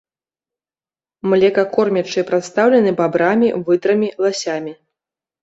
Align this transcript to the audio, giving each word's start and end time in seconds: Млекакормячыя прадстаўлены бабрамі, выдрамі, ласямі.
Млекакормячыя 1.33 2.23
прадстаўлены 2.31 2.95
бабрамі, 3.03 3.53
выдрамі, 3.69 4.11
ласямі. 4.27 4.73